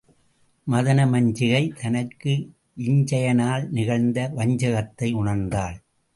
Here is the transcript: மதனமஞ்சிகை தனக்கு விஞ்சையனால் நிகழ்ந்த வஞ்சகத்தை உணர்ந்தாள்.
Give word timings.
மதனமஞ்சிகை 0.67 1.71
தனக்கு 1.81 2.33
விஞ்சையனால் 2.77 3.69
நிகழ்ந்த 3.69 4.27
வஞ்சகத்தை 4.35 5.09
உணர்ந்தாள். 5.13 5.77